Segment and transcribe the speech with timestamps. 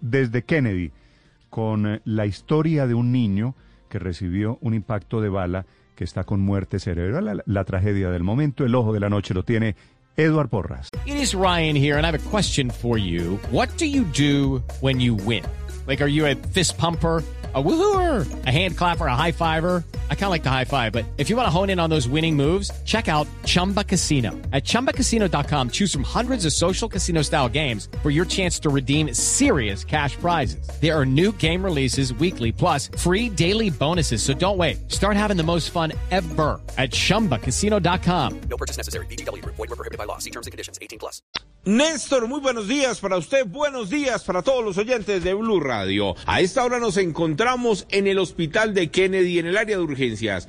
[0.00, 0.92] Desde Kennedy,
[1.48, 3.54] con eh, la historia de un niño
[3.88, 7.24] que recibió un impacto de bala que está con muerte cerebral.
[7.24, 9.76] La, la tragedia del momento, el ojo de la noche lo tiene
[10.16, 10.88] Edward Porras.
[11.06, 13.38] It is Ryan here, and I have a question for you.
[13.50, 15.44] What do you do when you win?
[15.86, 17.22] Like, are you a fist pumper?
[17.54, 19.82] a woohooer, a hand clapper, a high fiver.
[20.10, 21.90] I kind of like the high five, but if you want to hone in on
[21.90, 24.30] those winning moves, check out Chumba Casino.
[24.52, 29.12] At ChumbaCasino.com, choose from hundreds of social casino style games for your chance to redeem
[29.12, 30.68] serious cash prizes.
[30.80, 34.22] There are new game releases weekly, plus free daily bonuses.
[34.22, 34.78] So don't wait.
[34.92, 38.40] Start having the most fun ever at ChumbaCasino.com.
[38.42, 39.06] No purchase necessary.
[39.06, 39.44] BGW.
[39.44, 40.18] Void were prohibited by law.
[40.18, 40.78] See terms and conditions.
[40.80, 41.20] 18 plus.
[41.66, 46.16] Néstor, muy buenos días para usted, buenos días para todos los oyentes de Blue Radio.
[46.24, 49.82] A esta hora nos encontramos en el hospital de Kennedy, en el área de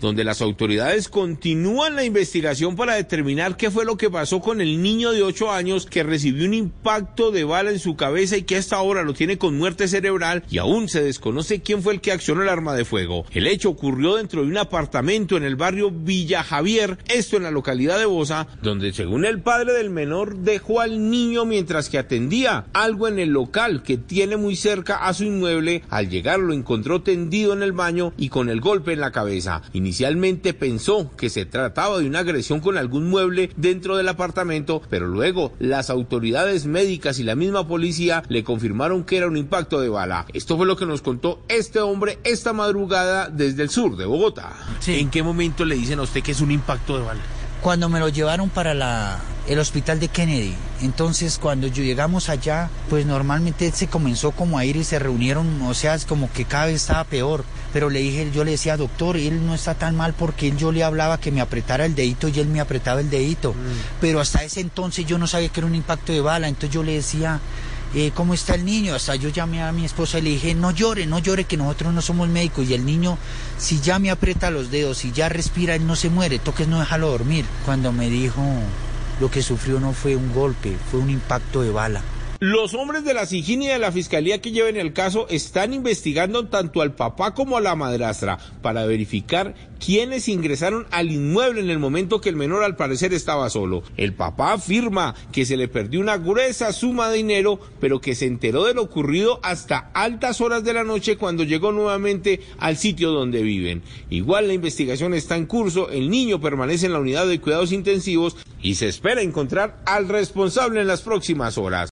[0.00, 4.82] donde las autoridades continúan la investigación para determinar qué fue lo que pasó con el
[4.82, 8.56] niño de 8 años que recibió un impacto de bala en su cabeza y que
[8.56, 12.12] hasta ahora lo tiene con muerte cerebral y aún se desconoce quién fue el que
[12.12, 13.26] accionó el arma de fuego.
[13.32, 17.50] El hecho ocurrió dentro de un apartamento en el barrio Villa Javier, esto en la
[17.50, 22.66] localidad de Bosa, donde según el padre del menor dejó al niño mientras que atendía
[22.72, 25.82] algo en el local que tiene muy cerca a su inmueble.
[25.90, 29.33] Al llegar lo encontró tendido en el baño y con el golpe en la cabeza.
[29.72, 35.06] Inicialmente pensó que se trataba de una agresión con algún mueble dentro del apartamento, pero
[35.06, 39.88] luego las autoridades médicas y la misma policía le confirmaron que era un impacto de
[39.88, 40.26] bala.
[40.32, 44.52] Esto fue lo que nos contó este hombre esta madrugada desde el sur de Bogotá.
[44.80, 44.98] Sí.
[45.00, 47.20] ¿En qué momento le dicen a usted que es un impacto de bala?
[47.60, 50.54] Cuando me lo llevaron para la, el hospital de Kennedy.
[50.80, 55.62] Entonces, cuando yo llegamos allá, pues normalmente se comenzó como a ir y se reunieron,
[55.62, 57.44] o sea, es como que cada vez estaba peor.
[57.72, 60.72] Pero le dije, yo le decía, doctor, él no está tan mal porque él, yo
[60.72, 63.54] le hablaba que me apretara el dedito y él me apretaba el dedito.
[64.00, 66.48] Pero hasta ese entonces yo no sabía que era un impacto de bala.
[66.48, 67.40] Entonces yo le decía,
[67.94, 68.94] eh, ¿cómo está el niño?
[68.94, 71.92] Hasta yo llamé a mi esposa y le dije, no llore, no llore, que nosotros
[71.92, 72.68] no somos médicos.
[72.68, 73.18] Y el niño,
[73.58, 76.80] si ya me aprieta los dedos, si ya respira, él no se muere, toques no
[76.80, 77.44] dejarlo dormir.
[77.64, 78.42] Cuando me dijo,
[79.20, 82.02] lo que sufrió no fue un golpe, fue un impacto de bala.
[82.40, 86.48] Los hombres de la SIGIN y de la Fiscalía que lleven el caso están investigando
[86.48, 91.78] tanto al papá como a la madrastra para verificar quiénes ingresaron al inmueble en el
[91.78, 93.84] momento que el menor al parecer estaba solo.
[93.96, 98.26] El papá afirma que se le perdió una gruesa suma de dinero, pero que se
[98.26, 103.12] enteró de lo ocurrido hasta altas horas de la noche cuando llegó nuevamente al sitio
[103.12, 103.82] donde viven.
[104.10, 108.36] Igual la investigación está en curso, el niño permanece en la unidad de cuidados intensivos
[108.60, 111.93] y se espera encontrar al responsable en las próximas horas.